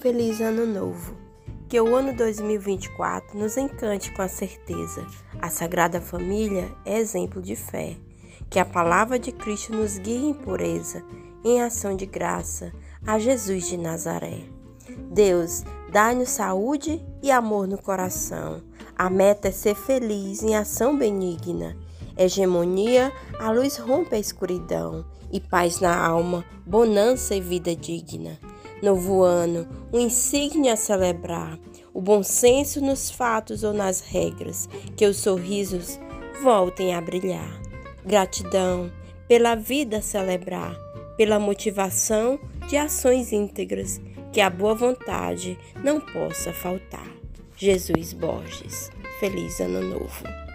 [0.00, 1.14] Feliz Ano Novo!
[1.68, 5.06] Que o ano 2024 nos encante com a certeza.
[5.42, 7.98] A Sagrada Família é exemplo de fé.
[8.48, 11.04] Que a palavra de Cristo nos guie em pureza,
[11.44, 12.72] em ação de graça,
[13.06, 14.44] a Jesus de Nazaré.
[15.12, 18.62] Deus, dá-nos saúde e amor no coração.
[18.96, 21.76] A meta é ser feliz em ação benigna.
[22.16, 28.38] Hegemonia, a luz rompe a escuridão, e paz na alma, bonança e vida digna.
[28.82, 31.58] Novo ano, um insígnia a celebrar,
[31.92, 35.98] o bom senso nos fatos ou nas regras, que os sorrisos
[36.42, 37.60] voltem a brilhar.
[38.04, 38.90] Gratidão
[39.28, 40.74] pela vida a celebrar,
[41.16, 44.00] pela motivação de ações íntegras,
[44.32, 47.08] que a boa vontade não possa faltar.
[47.56, 48.90] Jesus Borges.
[49.18, 50.49] Feliz Ano Novo.